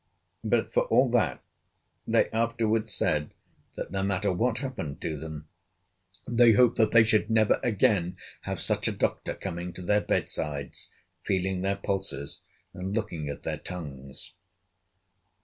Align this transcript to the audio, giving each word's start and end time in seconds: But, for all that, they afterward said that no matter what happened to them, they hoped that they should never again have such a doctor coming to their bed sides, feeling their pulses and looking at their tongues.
But, 0.43 0.73
for 0.73 0.85
all 0.85 1.11
that, 1.11 1.43
they 2.07 2.27
afterward 2.31 2.89
said 2.89 3.35
that 3.75 3.91
no 3.91 4.01
matter 4.01 4.33
what 4.33 4.57
happened 4.57 4.99
to 5.01 5.15
them, 5.15 5.47
they 6.27 6.53
hoped 6.53 6.75
that 6.77 6.91
they 6.91 7.03
should 7.03 7.29
never 7.29 7.59
again 7.61 8.17
have 8.41 8.59
such 8.59 8.87
a 8.87 8.91
doctor 8.93 9.35
coming 9.35 9.71
to 9.73 9.83
their 9.83 10.01
bed 10.01 10.27
sides, 10.27 10.91
feeling 11.23 11.61
their 11.61 11.75
pulses 11.75 12.41
and 12.73 12.95
looking 12.95 13.29
at 13.29 13.43
their 13.43 13.59
tongues. 13.59 14.33